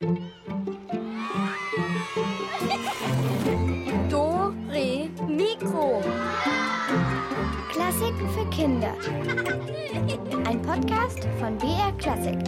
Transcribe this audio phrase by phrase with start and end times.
[0.00, 0.16] Do,
[4.70, 6.00] Re, Mikro.
[7.72, 8.94] Klassiken für Kinder.
[10.46, 12.38] Ein Podcast von BR Klassik.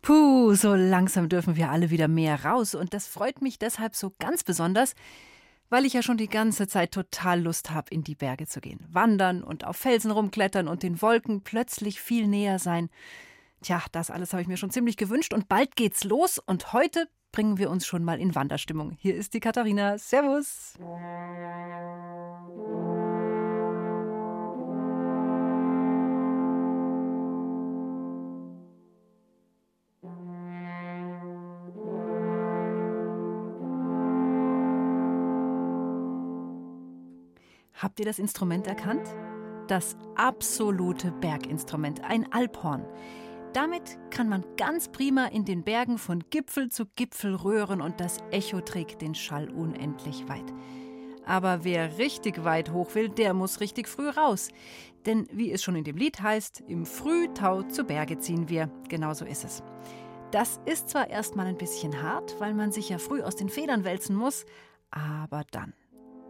[0.00, 4.14] Puh, so langsam dürfen wir alle wieder mehr raus und das freut mich deshalb so
[4.18, 4.94] ganz besonders,
[5.68, 8.86] weil ich ja schon die ganze Zeit total Lust habe, in die Berge zu gehen.
[8.88, 12.88] Wandern und auf Felsen rumklettern und den Wolken plötzlich viel näher sein.
[13.64, 17.08] Tja, das alles habe ich mir schon ziemlich gewünscht und bald geht's los und heute
[17.32, 18.90] bringen wir uns schon mal in Wanderstimmung.
[18.90, 19.96] Hier ist die Katharina.
[19.96, 20.74] Servus.
[37.72, 39.08] Habt ihr das Instrument erkannt?
[39.68, 42.84] Das absolute Berginstrument, ein Alphorn.
[43.54, 48.18] Damit kann man ganz prima in den Bergen von Gipfel zu Gipfel röhren und das
[48.32, 50.52] Echo trägt den Schall unendlich weit.
[51.24, 54.48] Aber wer richtig weit hoch will, der muss richtig früh raus.
[55.06, 58.68] Denn wie es schon in dem Lied heißt, im Frühtau zu Berge ziehen wir.
[58.88, 59.62] Genauso ist es.
[60.32, 63.84] Das ist zwar erstmal ein bisschen hart, weil man sich ja früh aus den Federn
[63.84, 64.46] wälzen muss,
[64.90, 65.74] aber dann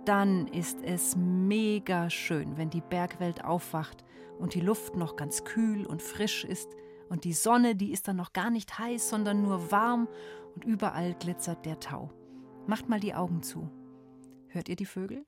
[0.04, 4.04] dann ist es mega schön, wenn die Bergwelt aufwacht
[4.38, 6.68] und die Luft noch ganz kühl und frisch ist
[7.08, 10.08] und die Sonne, die ist dann noch gar nicht heiß, sondern nur warm
[10.55, 12.11] und überall glitzert der Tau.
[12.66, 13.70] Macht mal die Augen zu.
[14.48, 15.27] Hört ihr die Vögel?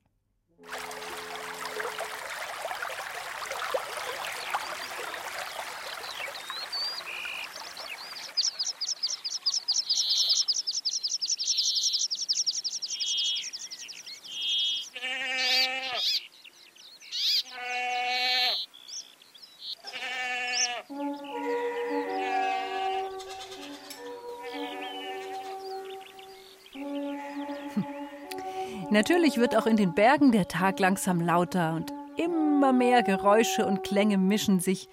[28.97, 33.83] Natürlich wird auch in den Bergen der Tag langsam lauter und immer mehr Geräusche und
[33.83, 34.89] Klänge mischen sich.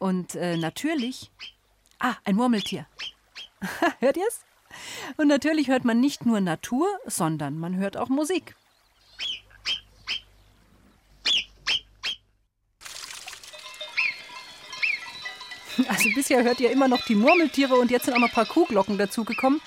[0.00, 1.30] Und äh, natürlich.
[2.00, 2.88] Ah, ein Murmeltier.
[4.00, 4.40] hört ihr's?
[5.16, 8.56] Und natürlich hört man nicht nur Natur, sondern man hört auch Musik.
[15.88, 18.46] Also bisher hört ihr immer noch die Murmeltiere und jetzt sind auch noch ein paar
[18.46, 19.60] Kuhglocken dazugekommen.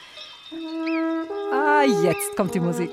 [1.53, 2.91] Ah, jetzt kommt die Musik.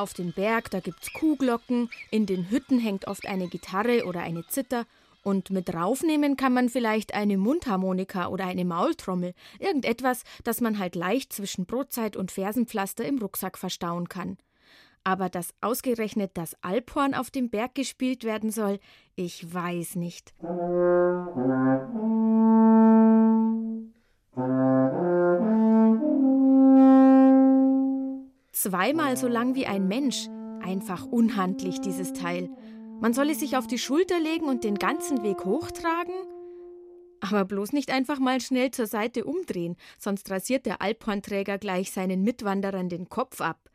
[0.00, 4.46] Auf den Berg, da gibt's Kuhglocken, in den Hütten hängt oft eine Gitarre oder eine
[4.46, 4.86] Zither
[5.22, 10.94] und mit raufnehmen kann man vielleicht eine Mundharmonika oder eine Maultrommel, irgendetwas, das man halt
[10.94, 14.38] leicht zwischen Brotzeit und Fersenpflaster im Rucksack verstauen kann.
[15.04, 18.80] Aber dass ausgerechnet das Alphorn auf dem Berg gespielt werden soll,
[19.16, 20.32] ich weiß nicht.
[28.62, 30.28] Zweimal so lang wie ein Mensch.
[30.60, 32.50] Einfach unhandlich, dieses Teil.
[33.00, 36.12] Man soll es sich auf die Schulter legen und den ganzen Weg hochtragen?
[37.20, 42.20] Aber bloß nicht einfach mal schnell zur Seite umdrehen, sonst rasiert der Alphornträger gleich seinen
[42.20, 43.70] Mitwanderern den Kopf ab.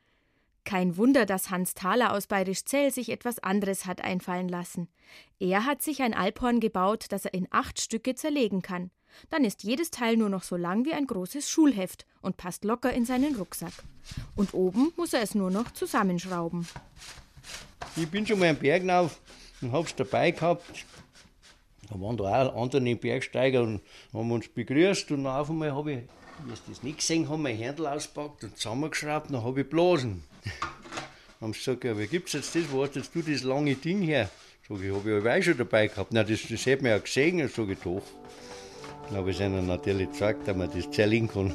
[0.65, 4.87] Kein Wunder, dass Hans Thaler aus Bayerisch Zell sich etwas anderes hat einfallen lassen.
[5.39, 8.91] Er hat sich ein Alphorn gebaut, das er in acht Stücke zerlegen kann.
[9.29, 12.93] Dann ist jedes Teil nur noch so lang wie ein großes Schulheft und passt locker
[12.93, 13.73] in seinen Rucksack.
[14.35, 16.67] Und oben muss er es nur noch zusammenschrauben.
[17.95, 19.19] Ich bin schon mal am Berg rauf
[19.61, 20.85] und hab's dabei gehabt.
[21.89, 23.81] Da waren da auch andere Bergsteiger und
[24.13, 25.99] haben uns begrüßt und auf einmal habe ich,
[26.45, 30.23] wie sie das nicht gesehen haben, mein Händel ausgepackt und zusammengeschraubt, dann habe ich Blasen.
[31.41, 34.01] haben sie gesagt, ja, wie gibt's jetzt das, wo hast jetzt du das lange Ding
[34.01, 34.29] her?
[34.67, 36.11] Sag ich, habe ich auch schon dabei gehabt.
[36.11, 38.01] Na, das, das hätte man ja gesehen, dann sag ich doch.
[39.07, 41.53] Dann habe ich ihnen natürlich gezeigt, dass man das zerlegen kann.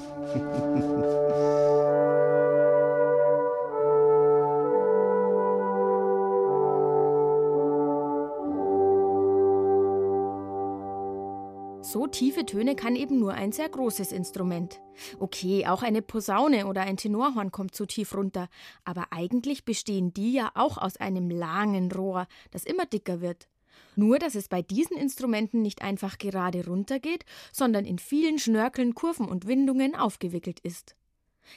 [11.82, 14.80] So tiefe Töne kann eben nur ein sehr großes Instrument.
[15.18, 18.48] Okay, auch eine Posaune oder ein Tenorhorn kommt so tief runter,
[18.84, 23.48] aber eigentlich bestehen die ja auch aus einem langen Rohr, das immer dicker wird.
[23.97, 29.27] Nur, dass es bei diesen Instrumenten nicht einfach gerade runtergeht, sondern in vielen Schnörkeln, Kurven
[29.28, 30.97] und Windungen aufgewickelt ist.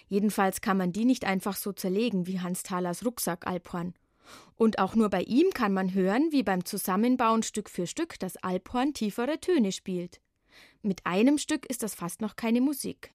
[0.08, 3.94] Jedenfalls kann man die nicht einfach so zerlegen wie Hans Thalers Rucksack Alphorn.
[4.56, 8.38] Und auch nur bei ihm kann man hören, wie beim Zusammenbauen Stück für Stück das
[8.38, 10.22] Alphorn tiefere Töne spielt.
[10.82, 13.12] Mit einem Stück ist das fast noch keine Musik.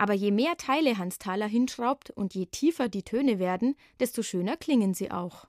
[0.00, 4.56] Aber je mehr Teile Hans Thaler hinschraubt und je tiefer die Töne werden, desto schöner
[4.56, 5.46] klingen sie auch.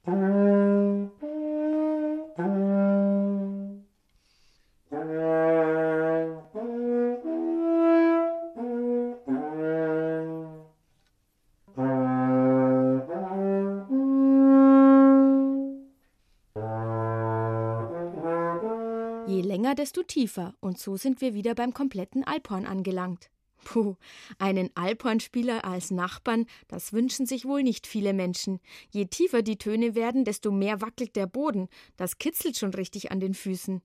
[19.28, 23.30] Je länger, desto tiefer, und so sind wir wieder beim kompletten Alphorn angelangt.
[23.64, 23.96] Puh,
[24.38, 28.60] einen Alphornspieler als Nachbarn, das wünschen sich wohl nicht viele Menschen.
[28.92, 31.68] Je tiefer die Töne werden, desto mehr wackelt der Boden.
[31.98, 33.82] Das kitzelt schon richtig an den Füßen.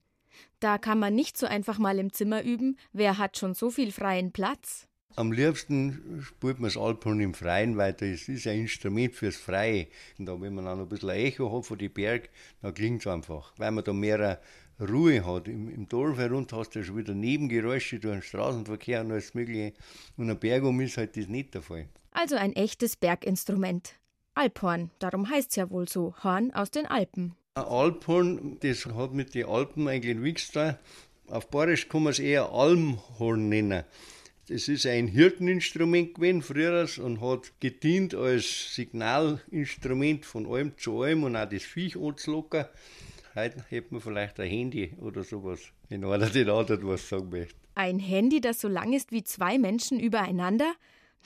[0.59, 2.77] Da kann man nicht so einfach mal im Zimmer üben.
[2.91, 4.87] Wer hat schon so viel freien Platz?
[5.17, 9.87] Am liebsten spielt man das Alphorn im Freien, weil das ist ein Instrument fürs Freie.
[10.19, 12.29] Und da, wenn man auch noch ein bisschen Echo hat von den Berg,
[12.61, 13.53] dann klingt es einfach.
[13.55, 14.41] Weil man da mehr
[14.79, 15.47] Ruhe hat.
[15.47, 19.33] Im, im Dorf herunter hast du ja schon wieder Nebengeräusche durch den Straßenverkehr und alles
[19.33, 19.73] Mögliche.
[20.17, 21.87] Und am Berg um ist halt das nicht der Fall.
[22.11, 23.95] Also ein echtes Berginstrument.
[24.35, 27.35] Alphorn, darum heißt es ja wohl so, Horn aus den Alpen.
[27.55, 30.77] Ein Alphorn, das hat mit den Alpen eigentlich nichts zu
[31.27, 33.85] Auf Bayerisch kann man es eher Almhorn nennen.
[34.47, 41.23] Das ist ein Hirteninstrument gewesen früher und hat gedient als Signalinstrument von allem zu allem
[41.23, 42.65] und auch das Viech anzulocken.
[43.35, 45.59] Heute hätte man vielleicht ein Handy oder sowas,
[45.89, 47.55] wenn einer den anderen was sagen möchte.
[47.75, 50.73] Ein Handy, das so lang ist wie zwei Menschen übereinander?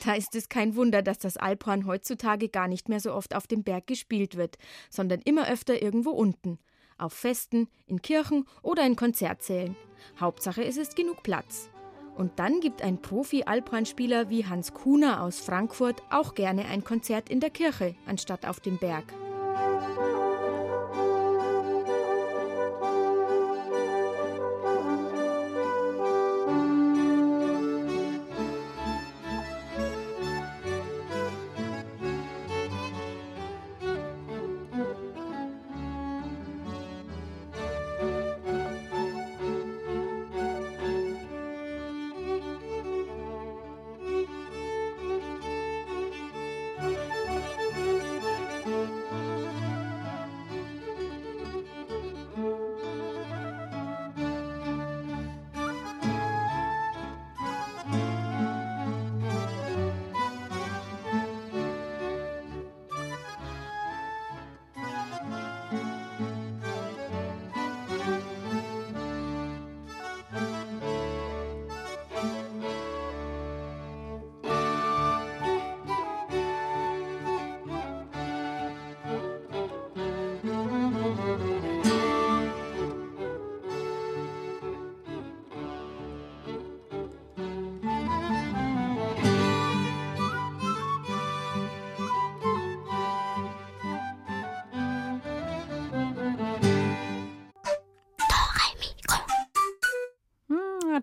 [0.03, 3.45] Da ist es kein Wunder, dass das Alphorn heutzutage gar nicht mehr so oft auf
[3.45, 4.57] dem Berg gespielt wird,
[4.89, 6.57] sondern immer öfter irgendwo unten.
[6.97, 9.75] Auf Festen, in Kirchen oder in Konzertsälen.
[10.19, 11.69] Hauptsache es ist genug Platz.
[12.15, 17.39] Und dann gibt ein Profi-Alphornspieler wie Hans Kuhner aus Frankfurt auch gerne ein Konzert in
[17.39, 19.13] der Kirche anstatt auf dem Berg.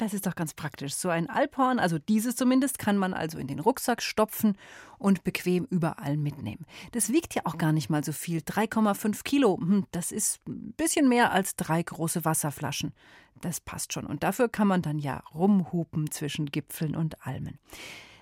[0.07, 0.95] Das ist doch ganz praktisch.
[0.95, 4.57] So ein Alphorn, also dieses zumindest, kann man also in den Rucksack stopfen
[4.99, 6.65] und bequem überall mitnehmen.
[6.93, 8.39] Das wiegt ja auch gar nicht mal so viel.
[8.39, 9.59] 3,5 Kilo.
[9.59, 12.95] Hm, das ist ein bisschen mehr als drei große Wasserflaschen.
[13.41, 14.07] Das passt schon.
[14.07, 17.59] Und dafür kann man dann ja rumhupen zwischen Gipfeln und Almen.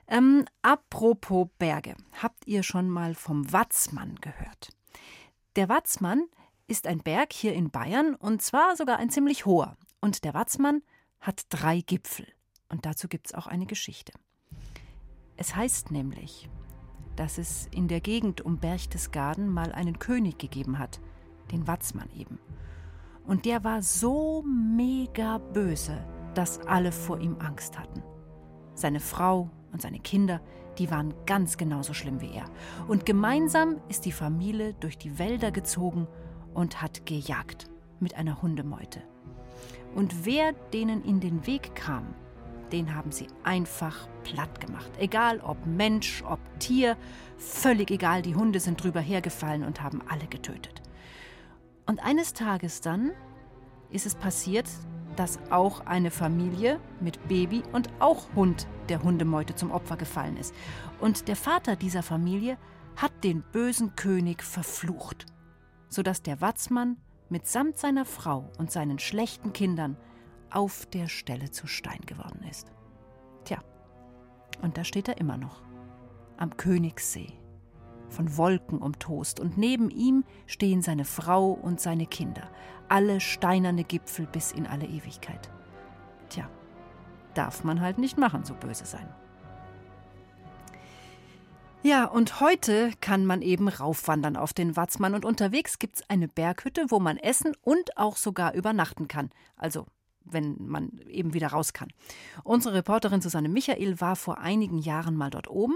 [0.08, 1.96] Ähm, apropos Berge.
[2.22, 4.70] Habt ihr schon mal vom Watzmann gehört?
[5.56, 6.24] Der Watzmann
[6.66, 9.76] ist ein Berg hier in Bayern und zwar sogar ein ziemlich hoher.
[10.00, 10.80] Und der Watzmann
[11.24, 12.26] hat drei Gipfel.
[12.68, 14.12] Und dazu gibt es auch eine Geschichte.
[15.36, 16.50] Es heißt nämlich,
[17.16, 21.00] dass es in der Gegend um Berchtesgaden mal einen König gegeben hat,
[21.50, 22.38] den Watzmann eben.
[23.26, 26.04] Und der war so mega böse,
[26.34, 28.02] dass alle vor ihm Angst hatten.
[28.74, 30.42] Seine Frau und seine Kinder,
[30.78, 32.44] die waren ganz genauso schlimm wie er.
[32.86, 36.06] Und gemeinsam ist die Familie durch die Wälder gezogen
[36.52, 39.02] und hat gejagt mit einer Hundemeute.
[39.94, 42.14] Und wer denen in den Weg kam,
[42.72, 44.90] den haben sie einfach platt gemacht.
[44.98, 46.96] Egal ob Mensch, ob Tier,
[47.38, 50.82] völlig egal, die Hunde sind drüber hergefallen und haben alle getötet.
[51.86, 53.12] Und eines Tages dann
[53.90, 54.68] ist es passiert,
[55.16, 60.54] dass auch eine Familie mit Baby und auch Hund der Hundemeute zum Opfer gefallen ist.
[61.00, 62.58] Und der Vater dieser Familie
[62.96, 65.26] hat den bösen König verflucht,
[65.88, 66.96] sodass der Watzmann
[67.34, 69.96] mitsamt seiner Frau und seinen schlechten Kindern
[70.50, 72.70] auf der Stelle zu Stein geworden ist.
[73.42, 73.58] Tja,
[74.62, 75.60] und da steht er immer noch,
[76.36, 77.32] am Königssee,
[78.08, 82.48] von Wolken umtost, und neben ihm stehen seine Frau und seine Kinder,
[82.88, 85.50] alle steinerne Gipfel bis in alle Ewigkeit.
[86.28, 86.48] Tja,
[87.34, 89.12] darf man halt nicht machen, so böse sein.
[91.86, 96.28] Ja, und heute kann man eben raufwandern auf den Watzmann und unterwegs gibt es eine
[96.28, 99.28] Berghütte, wo man essen und auch sogar übernachten kann.
[99.58, 99.84] Also
[100.24, 101.92] wenn man eben wieder raus kann.
[102.42, 105.74] Unsere Reporterin Susanne Michael war vor einigen Jahren mal dort oben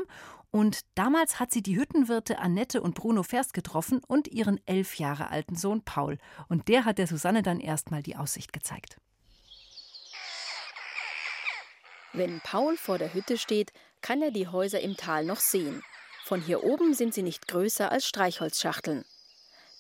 [0.51, 5.29] und damals hat sie die Hüttenwirte Annette und Bruno Ferst getroffen und ihren elf Jahre
[5.29, 6.17] alten Sohn Paul.
[6.49, 8.97] Und der hat der Susanne dann erstmal die Aussicht gezeigt.
[12.15, 15.83] Wenn Paul vor der Hütte steht, kann er die Häuser im Tal noch sehen.
[16.29, 19.07] Von hier oben sind sie nicht größer als Streichholzschachteln.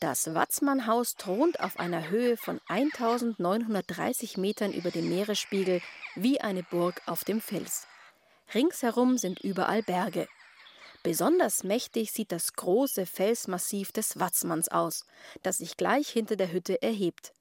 [0.00, 5.82] Das Watzmannhaus thront auf einer Höhe von 1930 Metern über dem Meeresspiegel
[6.14, 7.86] wie eine Burg auf dem Fels.
[8.54, 10.26] Ringsherum sind überall Berge.
[11.02, 15.04] Besonders mächtig sieht das große Felsmassiv des Watzmanns aus,
[15.42, 17.34] das sich gleich hinter der Hütte erhebt.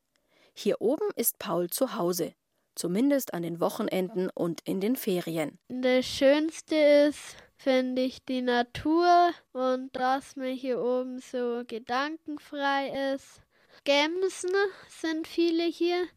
[0.54, 2.34] Hier oben ist Paul zu Hause,
[2.76, 5.60] zumindest an den Wochenenden und in den Ferien.
[5.70, 13.42] Das Schönste ist, finde ich, die Natur und dass man hier oben so gedankenfrei ist.
[13.84, 14.52] Gämsen
[14.88, 16.08] sind viele hier.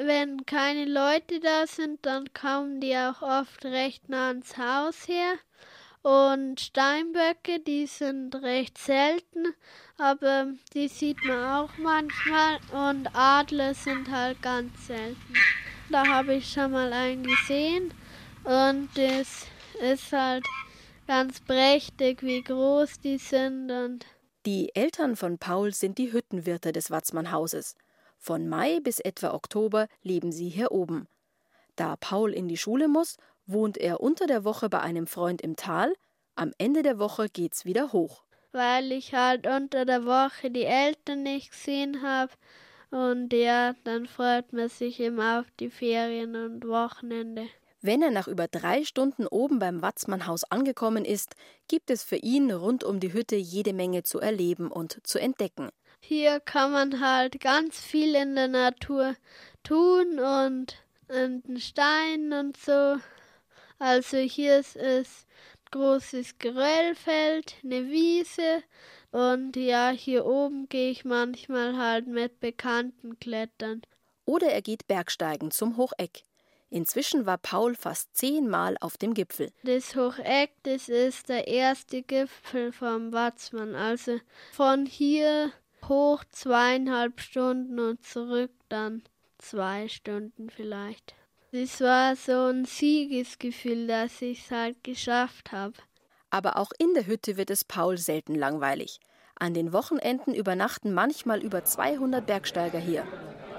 [0.00, 5.34] Wenn keine Leute da sind, dann kommen die auch oft recht nah ans Haus her.
[6.02, 9.54] Und Steinböcke, die sind recht selten,
[9.98, 12.58] aber die sieht man auch manchmal.
[12.72, 15.34] Und Adler sind halt ganz selten.
[15.90, 17.92] Da habe ich schon mal einen gesehen
[18.44, 19.46] und das
[19.82, 20.46] ist halt
[21.10, 23.68] ganz prächtig, wie groß die sind.
[23.72, 24.06] Und
[24.46, 27.74] die Eltern von Paul sind die Hüttenwirte des Watzmannhauses.
[28.16, 31.08] Von Mai bis etwa Oktober leben sie hier oben.
[31.74, 35.56] Da Paul in die Schule muss, wohnt er unter der Woche bei einem Freund im
[35.56, 35.92] Tal,
[36.36, 38.22] am Ende der Woche geht's wieder hoch.
[38.52, 42.32] Weil ich halt unter der Woche die Eltern nicht gesehen habe
[42.90, 47.48] und ja, dann freut man sich immer auf die Ferien und Wochenende.
[47.82, 51.34] Wenn er nach über drei Stunden oben beim Watzmannhaus angekommen ist,
[51.66, 55.70] gibt es für ihn rund um die Hütte jede Menge zu erleben und zu entdecken.
[56.00, 59.14] Hier kann man halt ganz viel in der Natur
[59.62, 60.76] tun und
[61.08, 62.96] einen Stein und so.
[63.78, 65.26] Also hier ist es
[65.70, 68.62] großes Geröllfeld, eine Wiese
[69.10, 73.80] und ja, hier oben gehe ich manchmal halt mit Bekannten klettern.
[74.26, 76.24] Oder er geht Bergsteigen zum Hocheck.
[76.70, 79.50] Inzwischen war Paul fast zehnmal auf dem Gipfel.
[79.64, 83.74] Das Hocheck, das ist der erste Gipfel vom Watzmann.
[83.74, 84.20] Also
[84.52, 85.52] von hier
[85.88, 89.02] hoch zweieinhalb Stunden und zurück dann
[89.38, 91.14] zwei Stunden vielleicht.
[91.50, 95.74] Es war so ein Siegesgefühl, dass ich es halt geschafft habe.
[96.30, 99.00] Aber auch in der Hütte wird es Paul selten langweilig.
[99.34, 103.04] An den Wochenenden übernachten manchmal über 200 Bergsteiger hier.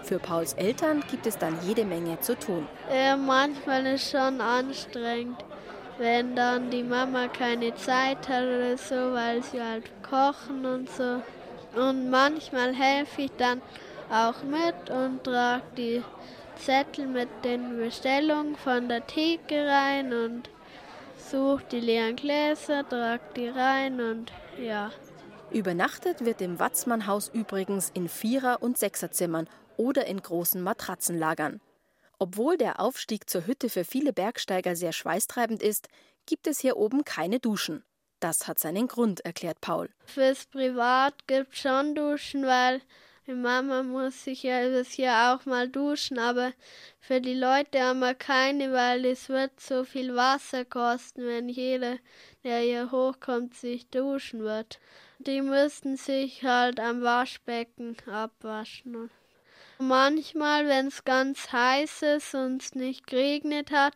[0.04, 2.68] Für Pauls Eltern gibt es dann jede Menge zu tun.
[2.94, 5.38] Ja, manchmal ist es schon anstrengend,
[5.98, 11.22] wenn dann die Mama keine Zeit hat oder so, weil sie halt kochen und so.
[11.80, 13.62] Und manchmal helfe ich dann
[14.12, 16.04] auch mit und trage die
[16.58, 20.50] Zettel mit den Bestellungen von der Theke rein und
[21.18, 24.32] suche die leeren Gläser, trage die rein und
[24.62, 24.92] ja.
[25.52, 29.48] Übernachtet wird im Watzmannhaus übrigens in Vierer- und Sechserzimmern
[29.82, 31.60] oder in großen Matratzenlagern.
[32.20, 35.88] Obwohl der Aufstieg zur Hütte für viele Bergsteiger sehr schweißtreibend ist,
[36.28, 37.84] gibt es hier oben keine Duschen.
[38.20, 39.90] Das hat seinen Grund, erklärt Paul.
[40.06, 42.82] Fürs Privat gibt es schon Duschen, weil
[43.26, 46.54] die Mama muss sich ja das Jahr auch mal duschen, aber
[47.00, 51.98] für die Leute haben wir keine, weil es wird so viel Wasser kosten, wenn jeder,
[52.44, 54.80] der hier hochkommt, sich duschen wird.
[55.20, 59.10] Die müssten sich halt am Waschbecken abwaschen.
[59.82, 63.96] Manchmal, wenn es ganz heiß ist und es nicht geregnet hat,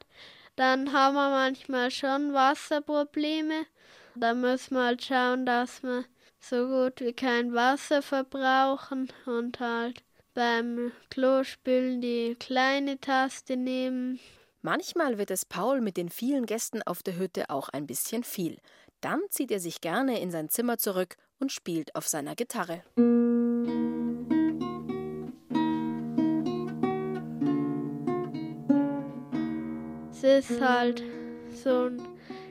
[0.56, 3.68] dann haben wir manchmal schon Wasserprobleme.
[4.16, 6.06] Da müssen wir halt schauen, dass wir
[6.40, 10.02] so gut wie kein Wasser verbrauchen und halt
[10.34, 14.20] beim Klospülen die kleine Taste nehmen.
[14.64, 18.58] Manchmal wird es Paul mit den vielen Gästen auf der Hütte auch ein bisschen viel.
[19.02, 22.82] Dann zieht er sich gerne in sein Zimmer zurück und spielt auf seiner Gitarre.
[30.26, 31.04] Ist halt
[31.64, 32.02] so ein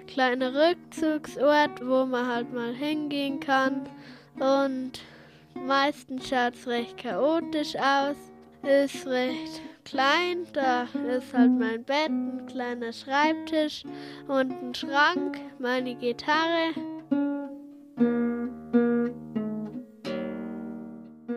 [0.07, 3.83] kleiner Rückzugsort, wo man halt mal hingehen kann.
[4.39, 4.93] Und
[5.55, 8.17] meistens schaut es recht chaotisch aus.
[8.63, 13.85] Ist recht klein, da ist halt mein Bett, ein kleiner Schreibtisch
[14.27, 16.73] und ein Schrank, meine Gitarre.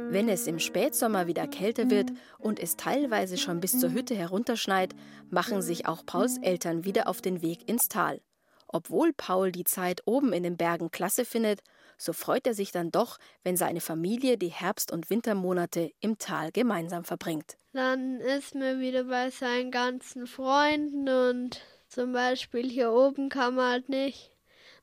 [0.10, 4.96] Wenn es im Spätsommer wieder kälter wird und es teilweise schon bis zur Hütte herunterschneit,
[5.30, 8.22] machen sich auch Pauls Eltern wieder auf den Weg ins Tal.
[8.68, 11.62] Obwohl Paul die Zeit oben in den Bergen klasse findet,
[11.98, 16.52] so freut er sich dann doch, wenn seine Familie die Herbst- und Wintermonate im Tal
[16.52, 17.58] gemeinsam verbringt.
[17.74, 23.72] Dann ist man wieder bei seinen ganzen Freunden und zum Beispiel hier oben kann man
[23.72, 24.37] halt nicht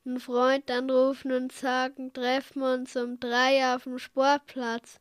[0.05, 4.99] einen Freund anrufen und sagen, treffen wir uns um drei auf dem Sportplatz.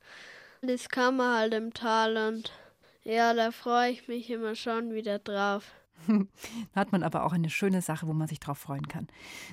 [0.62, 2.52] Das kann man halt im Tal und
[3.04, 5.64] ja, da freue ich mich immer schon wieder drauf.
[6.74, 9.08] Hat man aber auch eine schöne Sache, wo man sich drauf freuen kann.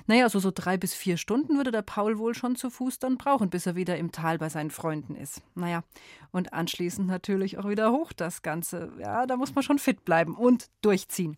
[0.06, 3.16] Naja, also so drei bis vier Stunden würde der Paul wohl schon zu Fuß dann
[3.16, 5.42] brauchen, bis er wieder im Tal bei seinen Freunden ist.
[5.54, 5.82] Naja,
[6.30, 8.92] und anschließend natürlich auch wieder hoch das Ganze.
[8.98, 11.36] Ja, da muss man schon fit bleiben und durchziehen.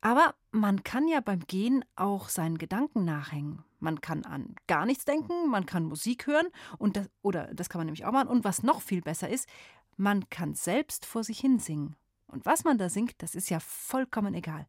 [0.00, 3.64] Aber man kann ja beim Gehen auch seinen Gedanken nachhängen.
[3.78, 7.80] Man kann an gar nichts denken, man kann Musik hören und das, oder das kann
[7.80, 8.28] man nämlich auch machen.
[8.28, 9.48] Und was noch viel besser ist,
[9.96, 11.96] man kann selbst vor sich hin singen.
[12.26, 14.66] Und was man da singt, das ist ja vollkommen egal.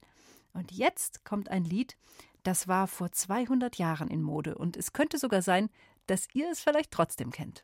[0.54, 1.98] Und jetzt kommt ein Lied,
[2.44, 5.70] das war vor 200 Jahren in Mode und es könnte sogar sein,
[6.08, 7.64] dass ihr es vielleicht trotzdem kennt.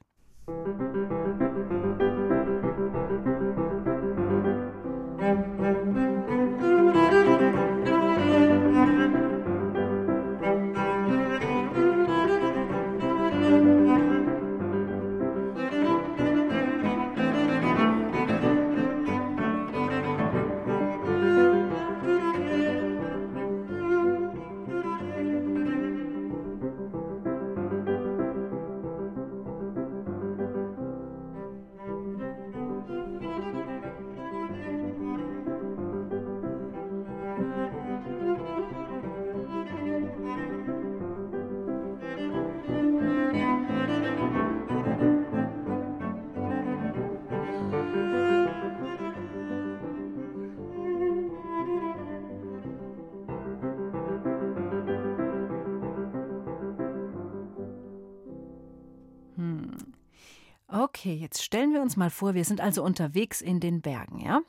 [61.08, 64.42] Okay, jetzt stellen wir uns mal vor, wir sind also unterwegs in den Bergen, ja?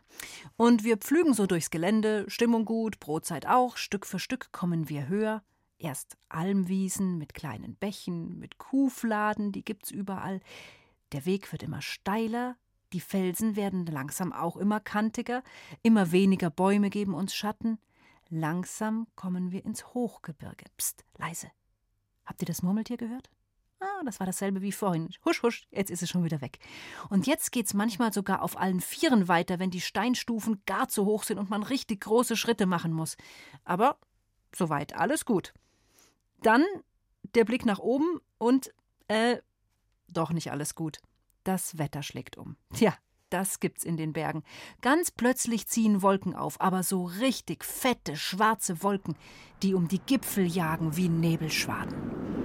[0.56, 5.06] Und wir pflügen so durchs Gelände, Stimmung gut, Brotzeit auch, Stück für Stück kommen wir
[5.06, 5.44] höher.
[5.78, 10.40] Erst Almwiesen mit kleinen Bächen, mit Kuhfladen, die gibt's überall.
[11.12, 12.56] Der Weg wird immer steiler,
[12.92, 15.44] die Felsen werden langsam auch immer kantiger,
[15.84, 17.78] immer weniger Bäume geben uns Schatten.
[18.30, 20.64] Langsam kommen wir ins Hochgebirge.
[20.76, 21.52] Psst, leise.
[22.24, 23.30] Habt ihr das Murmeltier gehört?
[23.80, 25.08] Ah, das war dasselbe wie vorhin.
[25.24, 26.58] Husch, husch, jetzt ist es schon wieder weg.
[27.10, 31.22] Und jetzt geht's manchmal sogar auf allen Vieren weiter, wenn die Steinstufen gar zu hoch
[31.22, 33.16] sind und man richtig große Schritte machen muss.
[33.64, 33.98] Aber
[34.54, 35.54] soweit alles gut.
[36.42, 36.64] Dann
[37.34, 38.72] der Blick nach oben und,
[39.06, 39.38] äh,
[40.08, 40.98] doch nicht alles gut.
[41.44, 42.56] Das Wetter schlägt um.
[42.74, 42.94] Tja,
[43.30, 44.42] das gibt's in den Bergen.
[44.80, 49.16] Ganz plötzlich ziehen Wolken auf, aber so richtig fette, schwarze Wolken,
[49.62, 52.37] die um die Gipfel jagen wie Nebelschwaden.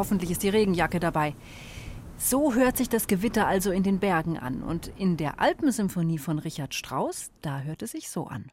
[0.00, 1.34] Hoffentlich ist die Regenjacke dabei.
[2.16, 4.62] So hört sich das Gewitter also in den Bergen an.
[4.62, 8.50] Und in der Alpensymphonie von Richard Strauss, da hört es sich so an.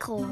[0.00, 0.26] Mikro.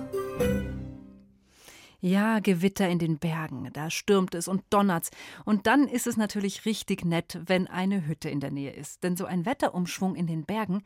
[2.00, 5.10] Ja, Gewitter in den Bergen, da stürmt es und donnert's.
[5.44, 9.02] Und dann ist es natürlich richtig nett, wenn eine Hütte in der Nähe ist.
[9.02, 10.84] Denn so ein Wetterumschwung in den Bergen,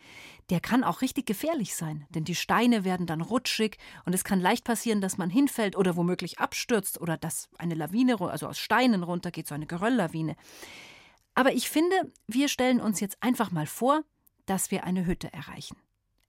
[0.51, 2.07] der kann auch richtig gefährlich sein.
[2.11, 5.95] Denn die Steine werden dann rutschig und es kann leicht passieren, dass man hinfällt oder
[5.95, 10.35] womöglich abstürzt oder dass eine Lawine, also aus Steinen runtergeht, so eine Gerölllawine.
[11.37, 14.03] Aber ich finde, wir stellen uns jetzt einfach mal vor,
[14.47, 15.77] dass wir eine Hütte erreichen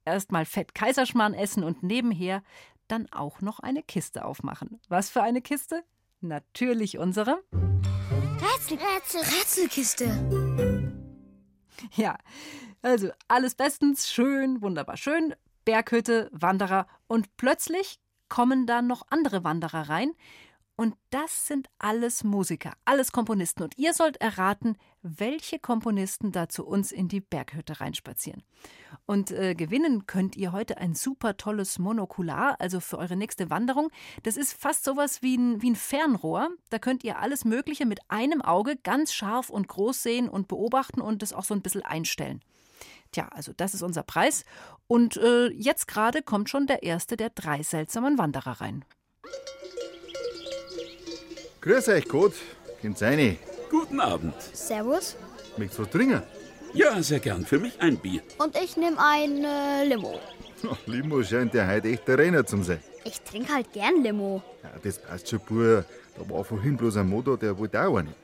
[0.05, 2.43] erstmal Fett Kaiserschmarrn essen und nebenher
[2.87, 4.79] dann auch noch eine Kiste aufmachen.
[4.89, 5.83] Was für eine Kiste?
[6.21, 11.03] Natürlich unsere Rätsel, Rätsel, Rätselkiste.
[11.95, 12.17] Ja,
[12.81, 15.33] also alles bestens, schön, wunderbar schön.
[15.65, 20.11] Berghütte, Wanderer und plötzlich kommen da noch andere Wanderer rein
[20.75, 23.63] Und das sind alles Musiker, alles Komponisten.
[23.63, 28.41] Und ihr sollt erraten, welche Komponisten da zu uns in die Berghütte reinspazieren.
[29.05, 33.89] Und äh, gewinnen könnt ihr heute ein super tolles Monokular, also für eure nächste Wanderung.
[34.23, 36.49] Das ist fast sowas wie ein, wie ein Fernrohr.
[36.71, 41.01] Da könnt ihr alles Mögliche mit einem Auge ganz scharf und groß sehen und beobachten
[41.01, 42.41] und das auch so ein bisschen einstellen.
[43.11, 44.43] Tja, also das ist unser Preis.
[44.87, 48.83] Und äh, jetzt gerade kommt schon der erste der drei seltsamen Wanderer rein.
[51.63, 52.33] Grüß euch, Gott.
[52.81, 53.37] Kommt rein.
[53.69, 54.33] Guten Abend.
[54.51, 55.15] Servus.
[55.55, 56.21] Möchtest du was trinken?
[56.73, 57.45] Ja, sehr gern.
[57.45, 58.21] Für mich ein Bier.
[58.37, 60.19] Und ich nehme ein äh, Limo.
[60.65, 62.79] Oh, Limo scheint ja heute echt der Renner zu sein.
[63.05, 64.41] Ich trinke halt gern Limo.
[64.61, 65.85] Ja, das passt schon, Bub.
[66.17, 68.15] Da war vorhin bloß ein Motor, der wollte auch einen.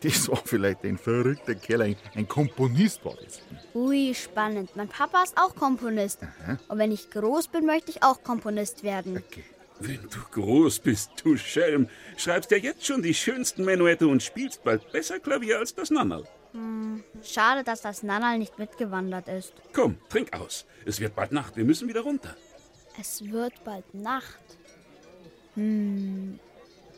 [0.00, 3.40] Das war vielleicht ein verrückter Kerl, ein, ein Komponist war das.
[3.74, 4.70] Ui, spannend.
[4.76, 6.20] Mein Papa ist auch Komponist.
[6.68, 9.16] Und wenn ich groß bin, möchte ich auch Komponist werden.
[9.16, 9.44] Okay.
[9.80, 14.64] Wenn du groß bist, du Schelm, schreibst ja jetzt schon die schönsten Menuette und spielst
[14.64, 16.24] bald besser Klavier als das Nannerl.
[17.22, 19.52] Schade, dass das Nanal nicht mitgewandert ist.
[19.72, 20.66] Komm, trink aus.
[20.84, 21.56] Es wird bald Nacht.
[21.56, 22.34] Wir müssen wieder runter.
[23.00, 24.38] Es wird bald Nacht.
[25.54, 26.38] Hm,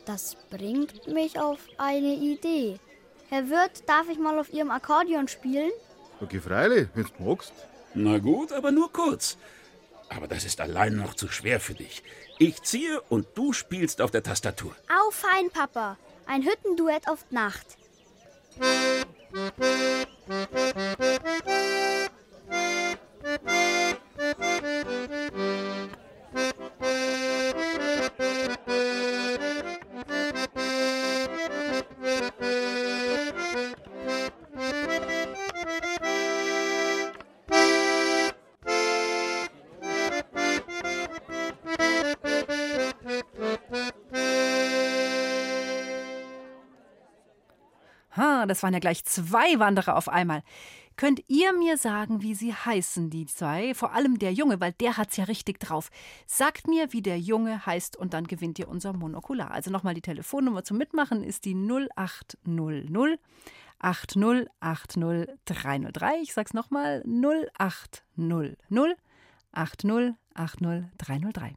[0.05, 2.79] das bringt mich auf eine Idee.
[3.29, 5.71] Herr Wirt, darf ich mal auf Ihrem Akkordeon spielen?
[6.19, 7.53] Okay, freilich, wenn du magst.
[7.93, 9.37] Na gut, aber nur kurz.
[10.15, 12.03] Aber das ist allein noch zu schwer für dich.
[12.37, 14.75] Ich ziehe und du spielst auf der Tastatur.
[14.89, 15.97] Au, fein, Papa.
[16.25, 17.65] Ein Hüttenduett auf Nacht.
[48.51, 50.43] Das waren ja gleich zwei Wanderer auf einmal.
[50.97, 53.73] Könnt ihr mir sagen, wie sie heißen, die zwei?
[53.73, 55.89] Vor allem der Junge, weil der hat's ja richtig drauf.
[56.27, 59.51] Sagt mir, wie der Junge heißt und dann gewinnt ihr unser Monokular.
[59.51, 63.19] Also nochmal die Telefonnummer zum Mitmachen ist die 0800
[63.79, 66.21] 8080303.
[66.21, 68.57] Ich sag's nochmal 0800
[69.53, 71.55] 8080303.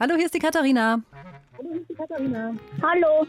[0.00, 1.00] Hallo, hier ist die Katharina.
[2.82, 3.26] Hallo,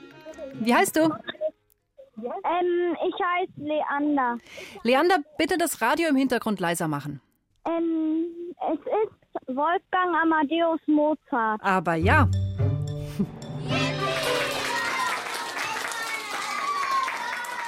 [0.59, 1.01] Wie heißt du?
[1.01, 4.37] ähm, ich heiße Leander.
[4.83, 7.21] Leander, bitte das Radio im Hintergrund leiser machen.
[7.65, 8.25] Ähm,
[8.73, 11.61] es ist Wolfgang Amadeus Mozart.
[11.63, 12.27] Aber ja.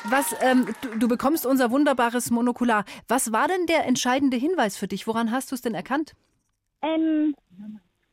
[0.09, 2.83] Was, ähm, du, du bekommst unser wunderbares Monokular.
[3.07, 5.05] Was war denn der entscheidende Hinweis für dich?
[5.05, 6.15] Woran hast du es denn erkannt?
[6.81, 7.35] Ähm,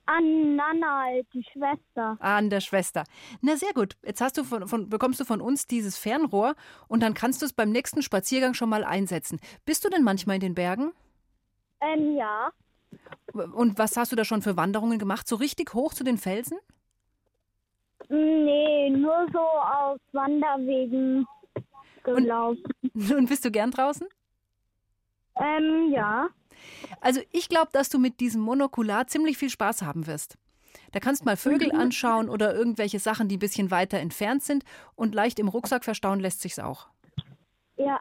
[0.05, 2.17] an Nana, die Schwester.
[2.21, 3.05] Ah, an der Schwester.
[3.41, 3.97] Na sehr gut.
[4.05, 6.55] Jetzt hast du von, von, bekommst du von uns dieses Fernrohr
[6.87, 9.41] und dann kannst du es beim nächsten Spaziergang schon mal einsetzen.
[9.65, 10.93] Bist du denn manchmal in den Bergen?
[11.81, 12.51] Ähm, ja.
[13.33, 15.27] Und was hast du da schon für Wanderungen gemacht?
[15.27, 16.59] So richtig hoch zu den Felsen?
[18.09, 21.27] Nee, nur so auf Wanderwegen
[22.15, 22.63] gelaufen.
[22.95, 24.07] Und bist du gern draußen?
[25.37, 26.29] Ähm, ja.
[27.01, 30.39] Also ich glaube, dass du mit diesem Monokular ziemlich viel Spaß haben wirst.
[30.93, 34.65] Da kannst mal Vögel anschauen oder irgendwelche Sachen, die ein bisschen weiter entfernt sind
[34.95, 36.89] und leicht im Rucksack verstauen lässt sich's auch.
[37.77, 38.01] Ja.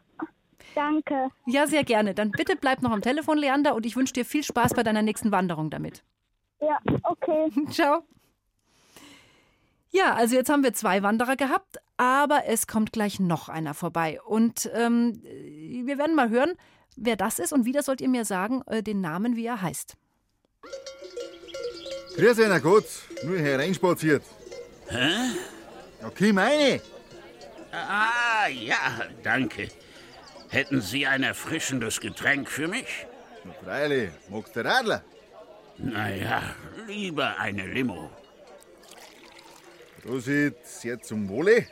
[0.74, 1.30] Danke.
[1.46, 2.14] Ja, sehr gerne.
[2.14, 5.02] Dann bitte bleib noch am Telefon, Leander, und ich wünsche dir viel Spaß bei deiner
[5.02, 6.04] nächsten Wanderung damit.
[6.60, 7.50] Ja, okay.
[7.70, 8.04] Ciao.
[9.92, 14.20] Ja, also jetzt haben wir zwei Wanderer gehabt, aber es kommt gleich noch einer vorbei.
[14.22, 16.54] Und ähm, wir werden mal hören,
[16.96, 19.96] wer das ist und wieder sollt ihr mir sagen, äh, den Namen, wie er heißt.
[22.16, 22.86] Grüß einer Gott,
[23.24, 24.24] nur hereinspaziert.
[24.88, 25.10] Hä?
[26.04, 26.82] Okay, meine.
[27.72, 29.70] Ah, ja, danke.
[30.50, 33.06] Hätten Sie ein erfrischendes Getränk für mich?
[33.44, 35.04] Na, Freilich, magst du Radler?
[35.78, 36.56] Naja,
[36.88, 38.10] lieber eine Limo.
[40.06, 41.66] Prosit, sehr zum Wohle.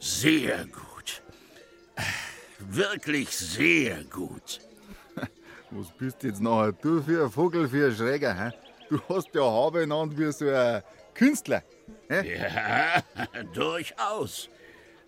[0.00, 1.22] Sehr gut.
[2.58, 4.60] Wirklich sehr gut.
[5.70, 8.50] Was bist jetzt nachher du für ein Vogel, für ein Schräger, hä?
[8.90, 10.82] Du hast ja Haare genannt wie so ein
[11.14, 11.62] Künstler.
[12.08, 12.36] Hä?
[12.36, 13.02] Ja,
[13.54, 14.48] durchaus.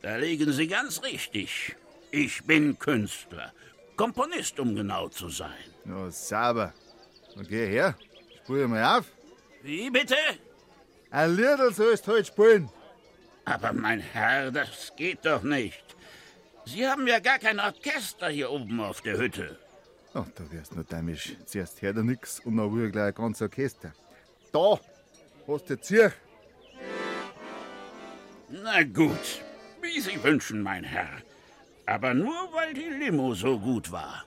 [0.00, 1.74] Da liegen Sie ganz richtig.
[2.12, 3.52] Ich bin Künstler.
[3.96, 5.66] Komponist, um genau zu sein.
[5.84, 6.72] Ja, sauber.
[7.34, 7.96] Dann geh her,
[8.44, 9.15] spiel mal auf.
[9.62, 10.16] Wie bitte?
[11.10, 12.68] Ein Liedl sollst halt spielen.
[13.44, 15.84] Aber mein Herr, das geht doch nicht.
[16.64, 19.58] Sie haben ja gar kein Orchester hier oben auf der Hütte.
[20.14, 21.36] Ach, da wärst nur dämisch.
[21.46, 23.92] Zuerst hört er nix und dann will er gleich ein ganzes Orchester.
[24.52, 24.80] Da
[25.46, 26.12] hast du Zier.
[28.48, 29.42] Na gut,
[29.80, 31.22] wie Sie wünschen, mein Herr.
[31.84, 34.24] Aber nur, weil die Limo so gut war.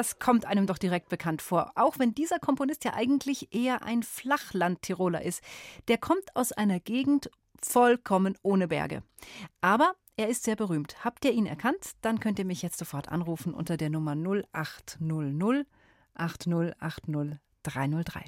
[0.00, 1.72] Das kommt einem doch direkt bekannt vor.
[1.74, 5.42] Auch wenn dieser Komponist ja eigentlich eher ein Flachland-Tiroler ist.
[5.88, 7.30] Der kommt aus einer Gegend
[7.62, 9.02] vollkommen ohne Berge.
[9.60, 11.04] Aber er ist sehr berühmt.
[11.04, 11.90] Habt ihr ihn erkannt?
[12.00, 15.66] Dann könnt ihr mich jetzt sofort anrufen unter der Nummer 0800
[16.14, 18.24] 8080 303.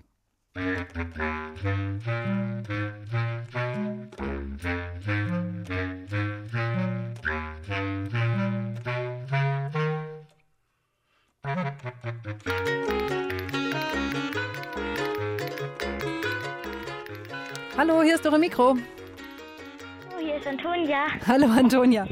[17.77, 18.77] Hallo, hier ist eure Mikro.
[18.77, 21.07] Oh, hier ist Antonia.
[21.27, 22.07] Hallo Antonia.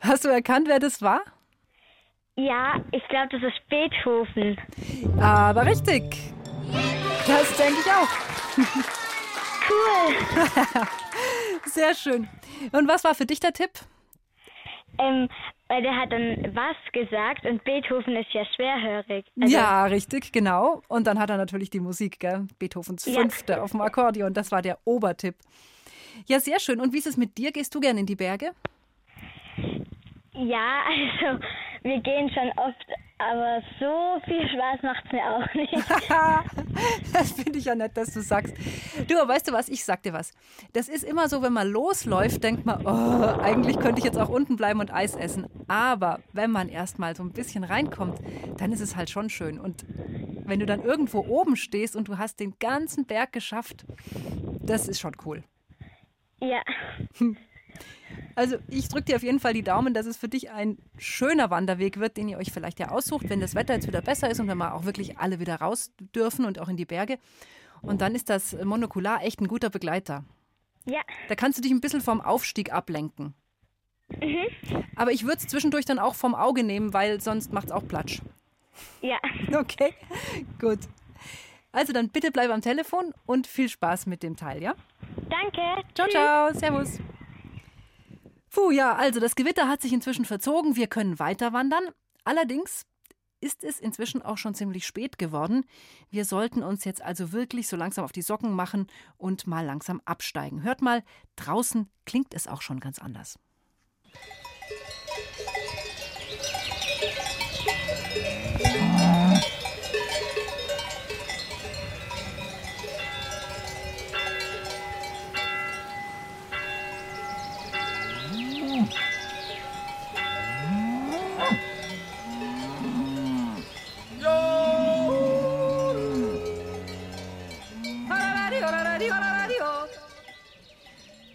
[0.00, 1.22] Hast du erkannt, wer das war?
[2.36, 4.56] Ja, ich glaube, das ist Beethoven.
[5.20, 6.04] Aber richtig.
[7.26, 8.08] Das denke ich auch.
[9.70, 10.16] Cool.
[11.66, 12.28] Sehr schön.
[12.72, 13.70] Und was war für dich der Tipp?
[14.98, 15.28] Ähm,
[15.72, 19.24] weil der hat dann was gesagt und Beethoven ist ja schwerhörig.
[19.40, 20.82] Also, ja, richtig, genau.
[20.86, 22.46] Und dann hat er natürlich die Musik, gell?
[22.58, 23.14] Beethovens Ja.
[23.14, 24.34] Fünfte auf dem Akkordeon.
[24.34, 25.34] Das war der Obertipp.
[26.26, 26.78] Ja, sehr schön.
[26.78, 27.52] Und wie ist es mit dir?
[27.52, 28.50] Gehst du gern in die Berge?
[30.34, 31.42] Ja, also
[31.84, 32.86] wir gehen schon oft,
[33.30, 35.72] aber so viel Spaß macht es mir auch nicht.
[37.12, 38.54] das finde ich ja nett, dass du sagst.
[39.08, 39.68] Du, weißt du was?
[39.68, 40.32] Ich sag dir was.
[40.72, 44.28] Das ist immer so, wenn man losläuft, denkt man, oh, eigentlich könnte ich jetzt auch
[44.28, 45.46] unten bleiben und Eis essen.
[45.68, 48.18] Aber wenn man erst mal so ein bisschen reinkommt,
[48.58, 49.58] dann ist es halt schon schön.
[49.60, 49.84] Und
[50.44, 53.84] wenn du dann irgendwo oben stehst und du hast den ganzen Berg geschafft,
[54.60, 55.44] das ist schon cool.
[56.40, 56.62] ja,
[58.34, 61.50] Also ich drücke dir auf jeden Fall die Daumen, dass es für dich ein schöner
[61.50, 64.40] Wanderweg wird, den ihr euch vielleicht ja aussucht, wenn das Wetter jetzt wieder besser ist
[64.40, 67.18] und wenn wir auch wirklich alle wieder raus dürfen und auch in die Berge.
[67.82, 70.24] Und dann ist das Monokular echt ein guter Begleiter.
[70.84, 73.34] ja, Da kannst du dich ein bisschen vom Aufstieg ablenken.
[74.96, 77.86] Aber ich würde es zwischendurch dann auch vom Auge nehmen, weil sonst macht es auch
[77.86, 78.20] Platsch.
[79.00, 79.18] ja.
[79.54, 79.94] Okay,
[80.60, 80.80] gut.
[81.72, 84.74] Also dann bitte bleib am Telefon und viel Spaß mit dem Teil, ja?
[85.30, 85.82] Danke.
[85.94, 86.98] Ciao, ciao, servus.
[88.52, 90.76] Puh, ja, also das Gewitter hat sich inzwischen verzogen.
[90.76, 91.84] Wir können weiter wandern.
[92.22, 92.84] Allerdings
[93.40, 95.64] ist es inzwischen auch schon ziemlich spät geworden.
[96.10, 98.86] Wir sollten uns jetzt also wirklich so langsam auf die Socken machen
[99.16, 100.62] und mal langsam absteigen.
[100.62, 101.02] Hört mal,
[101.36, 103.38] draußen klingt es auch schon ganz anders.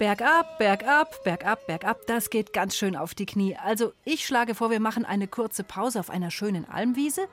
[0.08, 3.58] Bergab, bergab, bergab, bergab, das geht ganz schön auf die Knie.
[3.58, 7.28] Also ich schlage vor, wir machen eine kurze Pause auf einer schönen Almwiese,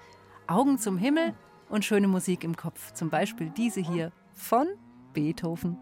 [0.48, 1.34] Augen zum Himmel
[1.68, 2.92] und schöne Musik im Kopf.
[2.92, 4.66] Zum Beispiel diese hier von
[5.12, 5.78] Beethoven.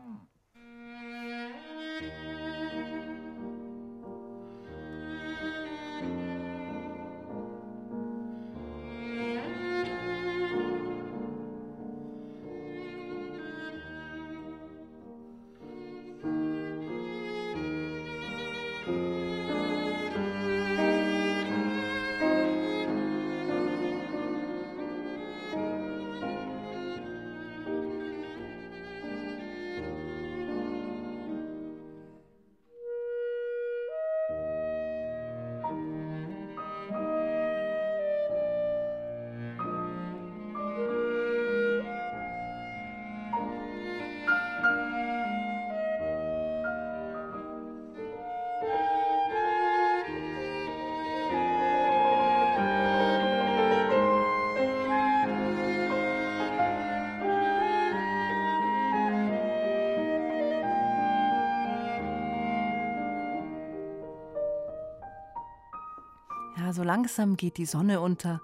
[66.73, 68.41] Ja, so langsam geht die Sonne unter,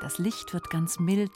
[0.00, 1.30] das Licht wird ganz mild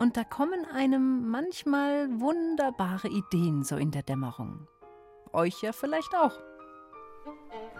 [0.00, 4.66] und da kommen einem manchmal wunderbare Ideen so in der Dämmerung.
[5.32, 6.32] Euch ja vielleicht auch.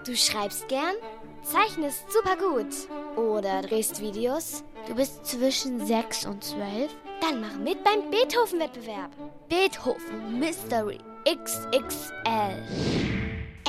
[0.05, 0.94] Du schreibst gern,
[1.42, 4.62] zeichnest super gut oder drehst Videos.
[4.87, 6.94] Du bist zwischen 6 und 12.
[7.20, 9.11] Dann mach mit beim Beethoven-Wettbewerb.
[9.48, 12.62] Beethoven Mystery XXL.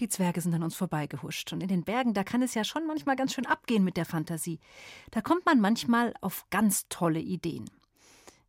[0.00, 1.52] Die Zwerge sind an uns vorbeigehuscht.
[1.52, 4.04] Und in den Bergen, da kann es ja schon manchmal ganz schön abgehen mit der
[4.04, 4.60] Fantasie.
[5.10, 7.70] Da kommt man manchmal auf ganz tolle Ideen.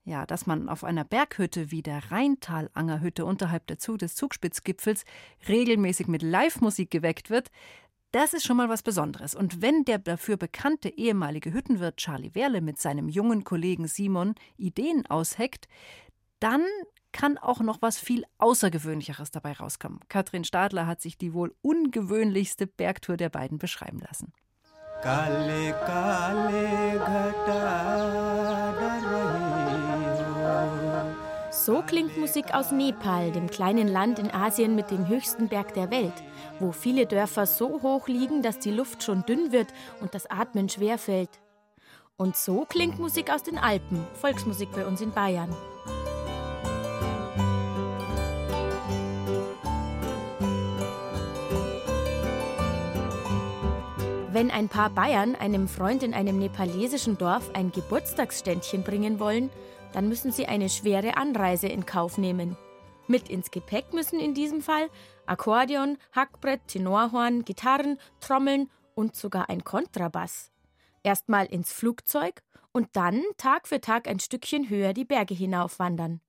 [0.03, 5.03] Ja, dass man auf einer Berghütte wie der Rheintalangerhütte unterhalb der Zug des Zugspitzgipfels
[5.49, 7.49] regelmäßig mit Live-Musik geweckt wird,
[8.11, 9.35] das ist schon mal was Besonderes.
[9.35, 15.05] Und wenn der dafür bekannte ehemalige Hüttenwirt Charlie Werle mit seinem jungen Kollegen Simon Ideen
[15.07, 15.67] ausheckt,
[16.39, 16.63] dann
[17.15, 20.01] kann auch noch was viel Außergewöhnlicheres dabei rauskommen.
[20.09, 24.33] Katrin Stadler hat sich die wohl ungewöhnlichste Bergtour der beiden beschreiben lassen.
[25.01, 26.99] Kale, kale,
[31.51, 35.89] so klingt Musik aus Nepal, dem kleinen Land in Asien mit dem höchsten Berg der
[35.91, 36.13] Welt,
[36.59, 39.67] wo viele Dörfer so hoch liegen, dass die Luft schon dünn wird
[40.01, 41.39] und das Atmen schwer fällt.
[42.17, 45.55] Und so klingt Musik aus den Alpen, Volksmusik bei uns in Bayern.
[54.35, 59.49] Wenn ein paar Bayern einem Freund in einem nepalesischen Dorf ein Geburtstagsständchen bringen wollen,
[59.93, 62.57] dann müssen sie eine schwere Anreise in Kauf nehmen.
[63.07, 64.89] Mit ins Gepäck müssen in diesem Fall
[65.25, 70.51] Akkordeon, Hackbrett, Tenorhorn, Gitarren, Trommeln und sogar ein Kontrabass.
[71.01, 72.43] Erstmal ins Flugzeug
[72.73, 76.19] und dann Tag für Tag ein Stückchen höher die Berge hinaufwandern.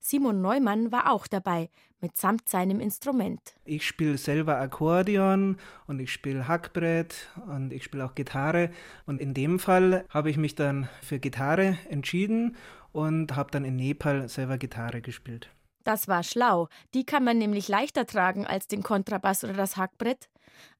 [0.00, 1.70] Simon Neumann war auch dabei,
[2.00, 3.40] mitsamt seinem Instrument.
[3.64, 5.56] Ich spiele selber Akkordeon
[5.86, 8.70] und ich spiele Hackbrett und ich spiele auch Gitarre.
[9.06, 12.56] Und in dem Fall habe ich mich dann für Gitarre entschieden
[12.92, 15.50] und habe dann in Nepal selber Gitarre gespielt.
[15.86, 16.66] Das war schlau.
[16.94, 20.28] Die kann man nämlich leichter tragen als den Kontrabass oder das Hackbrett.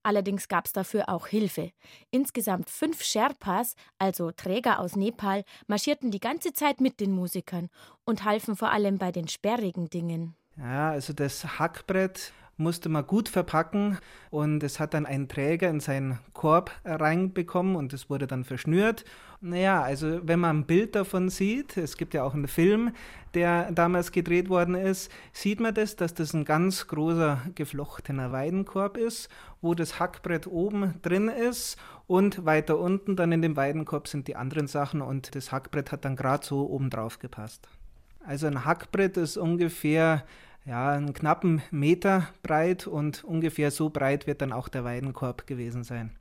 [0.03, 1.71] Allerdings gab es dafür auch Hilfe.
[2.11, 7.69] Insgesamt fünf Sherpas, also Träger aus Nepal, marschierten die ganze Zeit mit den Musikern
[8.05, 10.35] und halfen vor allem bei den sperrigen Dingen.
[10.57, 13.99] Ja, also das Hackbrett musste man gut verpacken
[14.31, 19.05] und es hat dann ein Träger in seinen Korb reinbekommen und es wurde dann verschnürt.
[19.41, 22.93] Naja, also wenn man ein Bild davon sieht, es gibt ja auch einen Film,
[23.35, 28.97] der damals gedreht worden ist, sieht man das, dass das ein ganz großer geflochtener Weidenkorb
[28.97, 29.29] ist,
[29.61, 31.77] wo das Hackbrett oben drin ist
[32.07, 36.07] und weiter unten dann in dem Weidenkorb sind die anderen Sachen und das Hackbrett hat
[36.07, 37.69] dann gerade so oben drauf gepasst.
[38.25, 40.25] Also ein Hackbrett ist ungefähr
[40.67, 45.85] ja, einen knappen Meter breit und ungefähr so breit wird dann auch der Weidenkorb gewesen
[45.85, 46.19] sein.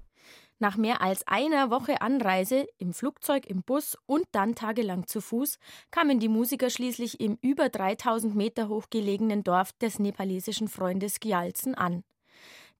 [0.58, 5.58] Nach mehr als einer Woche Anreise im Flugzeug, im Bus und dann tagelang zu Fuß
[5.92, 11.76] kamen die Musiker schließlich im über 3000 Meter hoch gelegenen Dorf des nepalesischen Freundes Gyaltsen
[11.76, 12.04] an.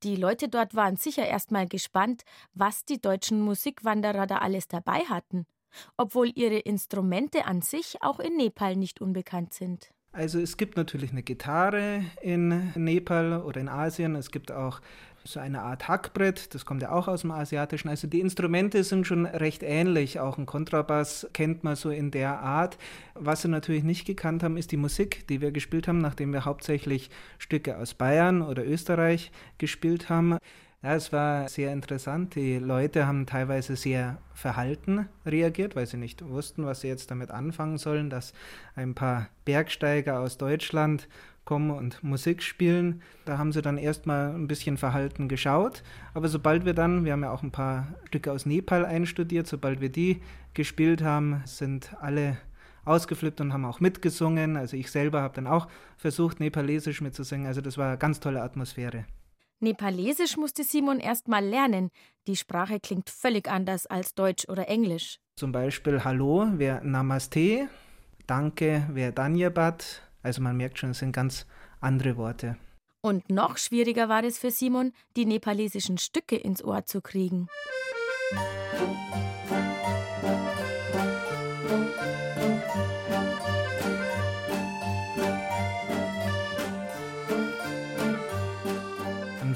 [0.04, 5.00] Die Leute dort waren sicher erst mal gespannt, was die deutschen Musikwanderer da alles dabei
[5.10, 5.46] hatten,
[5.98, 9.95] obwohl ihre Instrumente an sich auch in Nepal nicht unbekannt sind.
[10.16, 14.16] Also es gibt natürlich eine Gitarre in Nepal oder in Asien.
[14.16, 14.80] Es gibt auch
[15.26, 17.90] so eine Art Hackbrett, das kommt ja auch aus dem Asiatischen.
[17.90, 20.22] Also die Instrumente sind schon recht ähnlich.
[20.22, 22.78] Auch ein Kontrabass kennt man so in der Art.
[23.14, 26.46] Was sie natürlich nicht gekannt haben, ist die Musik, die wir gespielt haben, nachdem wir
[26.46, 30.38] hauptsächlich Stücke aus Bayern oder Österreich gespielt haben.
[30.86, 32.36] Ja, es war sehr interessant.
[32.36, 37.32] Die Leute haben teilweise sehr verhalten reagiert, weil sie nicht wussten, was sie jetzt damit
[37.32, 38.34] anfangen sollen, dass
[38.76, 41.08] ein paar Bergsteiger aus Deutschland
[41.44, 43.02] kommen und Musik spielen.
[43.26, 45.82] Da haben sie dann erstmal ein bisschen verhalten geschaut.
[46.14, 49.82] Aber sobald wir dann, wir haben ja auch ein paar Stücke aus Nepal einstudiert, sobald
[49.82, 50.22] wir die
[50.54, 52.38] gespielt haben, sind alle
[52.84, 54.56] ausgeflippt und haben auch mitgesungen.
[54.56, 55.68] Also ich selber habe dann auch
[55.98, 57.48] versucht, nepalesisch mitzusingen.
[57.48, 59.06] Also das war eine ganz tolle Atmosphäre.
[59.60, 61.90] Nepalesisch musste Simon erst mal lernen.
[62.28, 65.20] Die Sprache klingt völlig anders als Deutsch oder Englisch.
[65.38, 67.70] Zum Beispiel Hallo wäre Namaste,
[68.28, 70.02] Danke wäre Danyabat.
[70.24, 71.46] Also man merkt schon, es sind ganz
[71.80, 72.58] andere Worte.
[73.02, 77.48] Und noch schwieriger war es für Simon, die nepalesischen Stücke ins Ohr zu kriegen.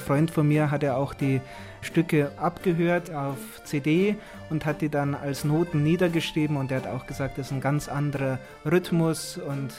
[0.10, 1.40] Freund von mir hat ja auch die
[1.82, 4.16] Stücke abgehört auf CD
[4.50, 7.62] und hat die dann als Noten niedergeschrieben und er hat auch gesagt, das ist ein
[7.62, 9.70] ganz anderer Rhythmus und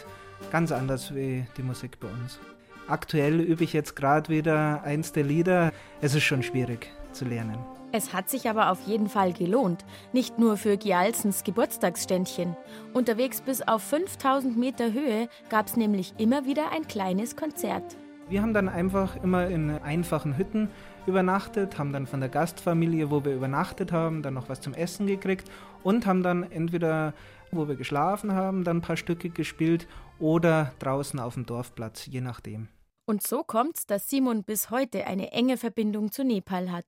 [0.52, 2.38] ganz anders wie die Musik bei uns.
[2.86, 5.72] Aktuell übe ich jetzt gerade wieder eins der Lieder.
[6.00, 7.58] Es ist schon schwierig zu lernen.
[7.90, 9.84] Es hat sich aber auf jeden Fall gelohnt.
[10.12, 12.56] Nicht nur für Gialsens Geburtstagsständchen.
[12.92, 17.96] Unterwegs bis auf 5000 Meter Höhe gab es nämlich immer wieder ein kleines Konzert.
[18.30, 20.68] Wir haben dann einfach immer in einfachen Hütten
[21.04, 25.08] übernachtet, haben dann von der Gastfamilie, wo wir übernachtet haben, dann noch was zum Essen
[25.08, 25.50] gekriegt
[25.82, 27.12] und haben dann entweder,
[27.50, 29.88] wo wir geschlafen haben, dann ein paar Stücke gespielt
[30.20, 32.68] oder draußen auf dem Dorfplatz, je nachdem.
[33.04, 36.84] Und so kommt's, dass Simon bis heute eine enge Verbindung zu Nepal hat.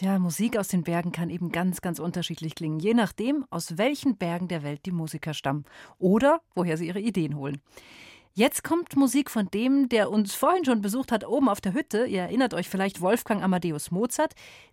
[0.00, 4.16] Tja, Musik aus den Bergen kann eben ganz, ganz unterschiedlich klingen, je nachdem, aus welchen
[4.16, 5.66] Bergen der Welt die Musiker stammen
[5.98, 7.60] oder woher sie ihre Ideen holen.
[8.32, 12.06] Jetzt kommt Musik von dem, der uns vorhin schon besucht hat, oben auf der Hütte.
[12.06, 14.32] Ihr erinnert euch vielleicht Wolfgang Amadeus Mozart.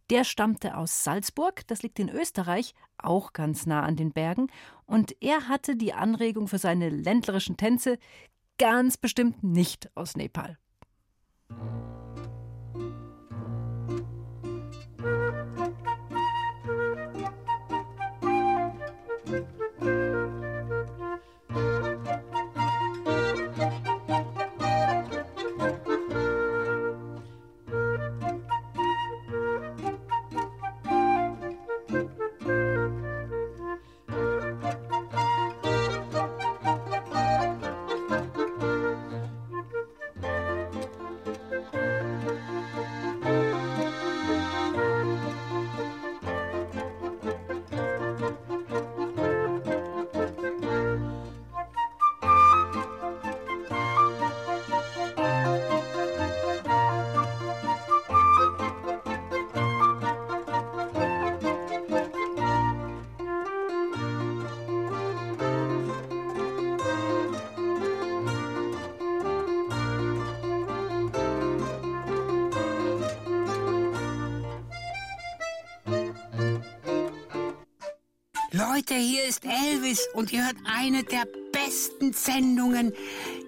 [0.09, 4.47] Der stammte aus Salzburg, das liegt in Österreich, auch ganz nah an den Bergen.
[4.86, 7.99] Und er hatte die Anregung für seine ländlerischen Tänze
[8.57, 10.57] ganz bestimmt nicht aus Nepal.
[78.78, 82.93] Leute, hier ist Elvis und ihr hört eine der besten Sendungen,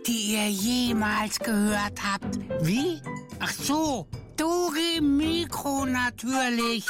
[0.07, 2.39] die ihr jemals gehört habt.
[2.65, 2.99] Wie?
[3.39, 4.07] Ach so,
[4.37, 6.87] Dori Rudi Mikro natürlich.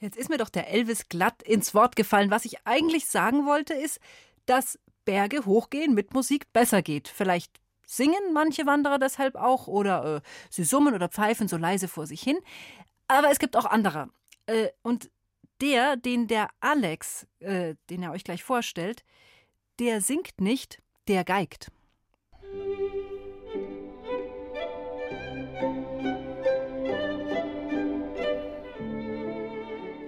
[0.00, 2.30] Jetzt ist mir doch der Elvis glatt ins Wort gefallen.
[2.30, 4.00] Was ich eigentlich sagen wollte, ist,
[4.44, 7.08] dass Berge hochgehen mit Musik besser geht.
[7.08, 10.20] Vielleicht singen manche Wanderer deshalb auch oder äh,
[10.50, 12.36] sie summen oder pfeifen so leise vor sich hin.
[13.08, 14.10] Aber es gibt auch andere.
[14.44, 15.10] Äh, und
[15.60, 19.04] der, den der Alex, äh, den er euch gleich vorstellt,
[19.78, 21.70] der singt nicht, der geigt.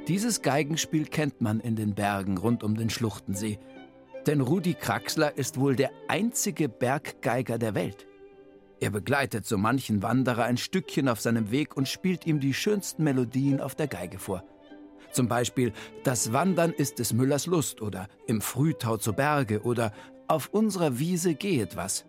[0.08, 3.58] Dieses Geigenspiel kennt man in den Bergen rund um den Schluchtensee.
[4.26, 8.06] Denn Rudi Kraxler ist wohl der einzige Berggeiger der Welt.
[8.80, 13.02] Er begleitet so manchen Wanderer ein Stückchen auf seinem Weg und spielt ihm die schönsten
[13.02, 14.44] Melodien auf der Geige vor.
[15.14, 19.92] Zum Beispiel Das Wandern ist des Müllers Lust oder Im Frühtau zu Berge oder
[20.26, 22.04] Auf unserer Wiese gehet was.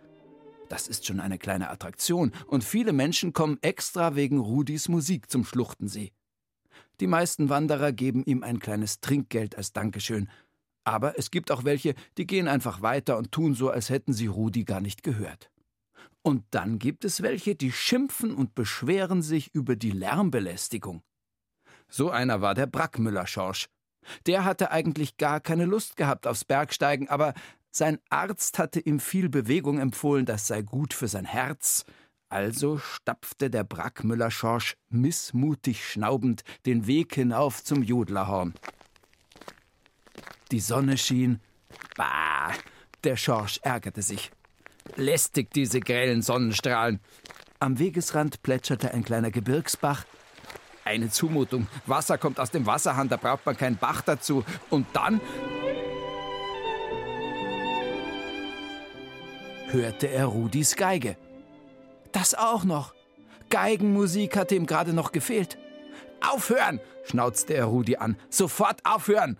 [0.69, 5.45] Das ist schon eine kleine Attraktion und viele Menschen kommen extra wegen Rudis Musik zum
[5.45, 6.13] Schluchtensee.
[6.99, 10.27] Die meisten Wanderer geben ihm ein kleines Trinkgeld als Dankeschön.
[10.83, 14.27] Aber es gibt auch welche, die gehen einfach weiter und tun so, als hätten sie
[14.27, 15.51] Rudi gar nicht gehört.
[16.23, 21.03] Und dann gibt es welche, die schimpfen und beschweren sich über die Lärmbelästigung.
[21.89, 23.67] So einer war der Brackmüller-Schorsch.
[24.25, 27.33] Der hatte eigentlich gar keine Lust gehabt aufs Bergsteigen, aber
[27.71, 31.85] sein Arzt hatte ihm viel Bewegung empfohlen, das sei gut für sein Herz.
[32.29, 38.53] Also stapfte der Brackmüller-Schorsch missmutig schnaubend den Weg hinauf zum Jodlerhorn.
[40.51, 41.39] Die Sonne schien.
[41.95, 42.53] Bah!
[43.03, 44.31] Der Schorsch ärgerte sich.
[44.95, 46.99] Lästig diese grellen Sonnenstrahlen.
[47.59, 50.05] Am Wegesrand plätscherte ein kleiner Gebirgsbach.
[50.85, 51.67] Eine Zumutung.
[51.87, 54.45] Wasser kommt aus dem Wasserhahn, da braucht man keinen Bach dazu.
[54.69, 55.19] Und dann
[59.71, 61.17] hörte er Rudis Geige.
[62.11, 62.93] Das auch noch.
[63.49, 65.57] Geigenmusik hatte ihm gerade noch gefehlt.
[66.21, 66.79] Aufhören!
[67.03, 68.15] schnauzte er Rudi an.
[68.29, 69.39] Sofort aufhören!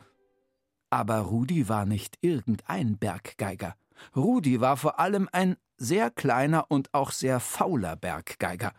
[0.89, 3.75] Aber Rudi war nicht irgendein Berggeiger.
[4.15, 8.73] Rudi war vor allem ein sehr kleiner und auch sehr fauler Berggeiger.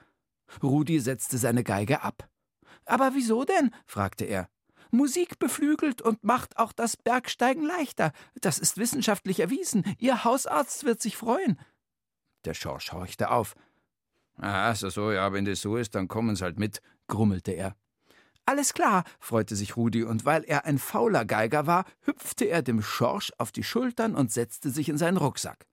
[0.63, 2.29] Rudi setzte seine Geige ab.
[2.87, 3.75] Aber wieso denn?
[3.85, 4.49] fragte er.
[4.91, 8.13] Musik beflügelt und macht auch das Bergsteigen leichter.
[8.41, 9.85] Das ist wissenschaftlich erwiesen.
[9.99, 11.59] Ihr Hausarzt wird sich freuen.
[12.45, 13.55] Der Schorsch horchte auf.
[14.39, 17.75] Ah, so, so, ja, wenn das so ist, dann kommen Sie halt mit, grummelte er.
[18.45, 22.81] Alles klar, freute sich Rudi, und weil er ein fauler Geiger war, hüpfte er dem
[22.81, 25.67] Schorsch auf die Schultern und setzte sich in seinen Rucksack.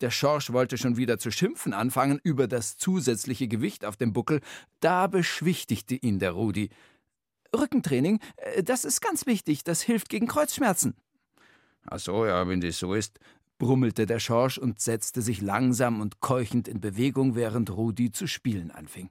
[0.00, 4.40] Der Schorsch wollte schon wieder zu schimpfen anfangen über das zusätzliche Gewicht auf dem Buckel,
[4.80, 6.70] da beschwichtigte ihn der Rudi.
[7.56, 10.94] Rückentraining, äh, das ist ganz wichtig, das hilft gegen Kreuzschmerzen.
[11.86, 13.18] Ach so, ja, wenn das so ist,
[13.58, 18.70] brummelte der Schorsch und setzte sich langsam und keuchend in Bewegung, während Rudi zu spielen
[18.70, 19.10] anfing.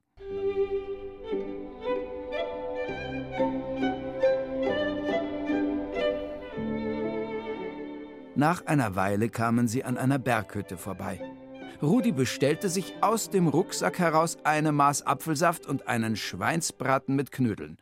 [8.38, 11.20] Nach einer Weile kamen sie an einer Berghütte vorbei.
[11.82, 17.82] Rudi bestellte sich aus dem Rucksack heraus eine Maß Apfelsaft und einen Schweinsbraten mit Knödeln.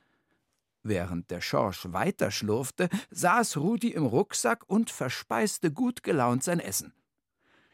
[0.81, 6.93] Während der Schorsch weiter schlurfte, saß Rudi im Rucksack und verspeiste gut gelaunt sein Essen.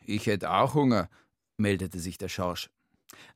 [0.04, 1.08] Ich hätte auch Hunger,
[1.58, 2.72] meldete sich der Schorsch.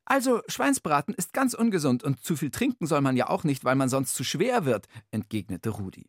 [0.05, 3.75] Also, Schweinsbraten ist ganz ungesund und zu viel trinken soll man ja auch nicht, weil
[3.75, 6.07] man sonst zu schwer wird, entgegnete Rudi.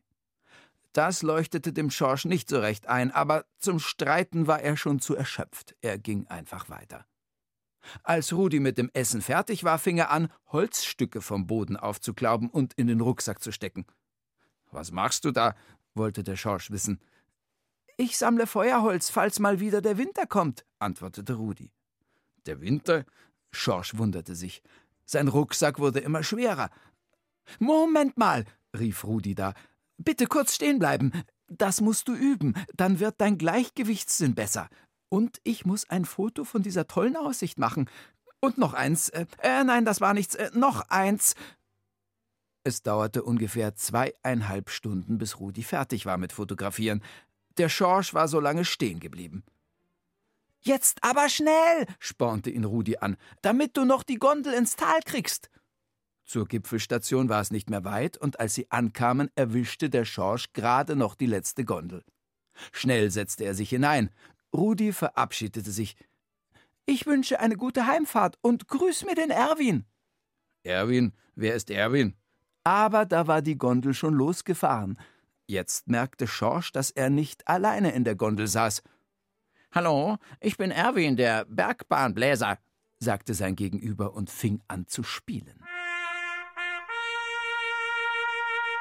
[0.96, 5.14] Das leuchtete dem Schorsch nicht so recht ein, aber zum Streiten war er schon zu
[5.14, 5.76] erschöpft.
[5.82, 7.04] Er ging einfach weiter.
[8.02, 12.72] Als Rudi mit dem Essen fertig war, fing er an, Holzstücke vom Boden aufzuklauben und
[12.78, 13.84] in den Rucksack zu stecken.
[14.70, 15.54] Was machst du da?
[15.94, 16.98] wollte der Schorsch wissen.
[17.98, 21.72] Ich sammle Feuerholz, falls mal wieder der Winter kommt, antwortete Rudi.
[22.46, 23.04] Der Winter?
[23.50, 24.62] Schorsch wunderte sich.
[25.04, 26.70] Sein Rucksack wurde immer schwerer.
[27.58, 29.52] Moment mal, rief Rudi da.
[29.98, 31.12] Bitte kurz stehen bleiben.
[31.48, 34.68] Das musst du üben, dann wird dein Gleichgewichtssinn besser.
[35.08, 37.88] Und ich muss ein Foto von dieser tollen Aussicht machen.
[38.40, 39.08] Und noch eins.
[39.10, 40.34] Äh, äh, nein, das war nichts.
[40.34, 41.34] Äh, noch eins.
[42.64, 47.02] Es dauerte ungefähr zweieinhalb Stunden, bis Rudi fertig war mit Fotografieren.
[47.58, 49.44] Der Schorsch war so lange stehen geblieben.
[50.60, 55.48] Jetzt aber schnell, spornte ihn Rudi an, damit du noch die Gondel ins Tal kriegst.
[56.26, 60.96] Zur Gipfelstation war es nicht mehr weit, und als sie ankamen, erwischte der Schorsch gerade
[60.96, 62.04] noch die letzte Gondel.
[62.72, 64.10] Schnell setzte er sich hinein.
[64.52, 65.96] Rudi verabschiedete sich.
[66.84, 69.84] Ich wünsche eine gute Heimfahrt und grüß mir den Erwin.
[70.64, 71.12] Erwin?
[71.36, 72.14] Wer ist Erwin?
[72.64, 74.98] Aber da war die Gondel schon losgefahren.
[75.46, 78.82] Jetzt merkte Schorsch, dass er nicht alleine in der Gondel saß.
[79.70, 82.58] Hallo, ich bin Erwin, der Bergbahnbläser,
[82.98, 85.62] sagte sein Gegenüber und fing an zu spielen.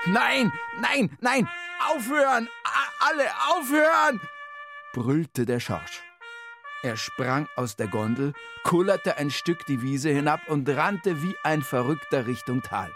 [0.06, 0.52] Nein,
[0.82, 1.50] nein, nein,
[1.90, 2.48] aufhören!
[2.64, 4.22] A alle aufhören!
[4.94, 6.04] brüllte der Schorsch.
[6.84, 8.34] Er sprang aus der Gondel,
[8.64, 12.92] kullerte ein Stück die Wiese hinab und rannte wie ein Verrückter Richtung Tal.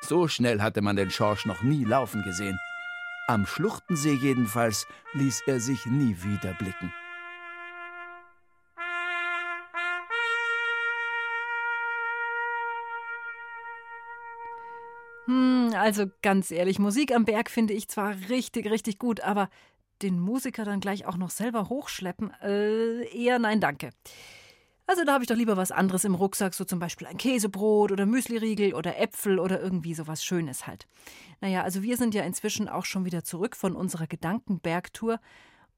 [0.00, 2.58] So schnell hatte man den Schorsch noch nie laufen gesehen.
[3.28, 6.92] Am Schluchtensee jedenfalls ließ er sich nie wieder blicken.
[15.80, 19.48] Also ganz ehrlich, Musik am Berg finde ich zwar richtig, richtig gut, aber
[20.02, 23.90] den Musiker dann gleich auch noch selber hochschleppen, äh, eher nein, danke.
[24.86, 27.92] Also da habe ich doch lieber was anderes im Rucksack, so zum Beispiel ein Käsebrot
[27.92, 30.88] oder Müsliriegel oder Äpfel oder irgendwie sowas Schönes halt.
[31.40, 35.20] Naja, also wir sind ja inzwischen auch schon wieder zurück von unserer Gedankenbergtour.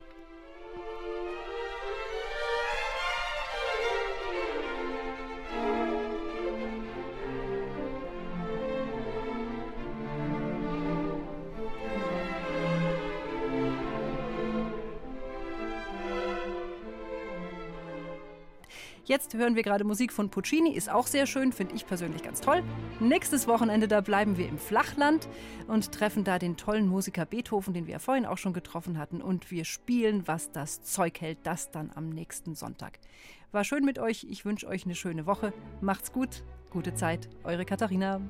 [19.10, 22.40] Jetzt hören wir gerade Musik von Puccini, ist auch sehr schön, finde ich persönlich ganz
[22.40, 22.62] toll.
[23.00, 25.26] Nächstes Wochenende, da bleiben wir im Flachland
[25.66, 29.20] und treffen da den tollen Musiker Beethoven, den wir ja vorhin auch schon getroffen hatten.
[29.20, 33.00] Und wir spielen, was das Zeug hält, das dann am nächsten Sonntag.
[33.50, 35.52] War schön mit euch, ich wünsche euch eine schöne Woche.
[35.80, 38.20] Macht's gut, gute Zeit, eure Katharina.